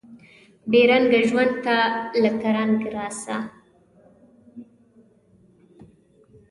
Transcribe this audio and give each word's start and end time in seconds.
بې 0.69 0.81
رنګه 0.89 1.19
ژوند 1.29 1.53
ته 1.65 1.75
لکه 2.23 2.49
رنګ 2.57 2.77
راسه 2.95 3.37